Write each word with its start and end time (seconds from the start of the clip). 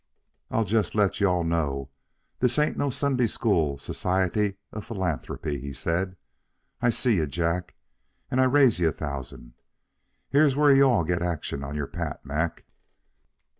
"I'll 0.49 0.65
just 0.65 0.95
let 0.95 1.19
you 1.21 1.27
all 1.27 1.43
know 1.43 1.91
this 2.39 2.57
ain't 2.57 2.75
no 2.75 2.89
Sunday 2.89 3.27
school 3.27 3.77
society 3.77 4.55
of 4.71 4.83
philanthropy," 4.83 5.59
he 5.59 5.73
said. 5.73 6.15
"I 6.81 6.89
see 6.89 7.17
you, 7.17 7.27
Jack, 7.27 7.75
and 8.31 8.41
I 8.41 8.45
raise 8.45 8.79
you 8.79 8.87
a 8.87 8.91
thousand. 8.93 9.53
Here's 10.27 10.55
where 10.55 10.71
you 10.71 10.85
all 10.89 11.03
get 11.03 11.21
action 11.21 11.63
on 11.63 11.75
your 11.75 11.85
pat, 11.85 12.25
Mac." 12.25 12.65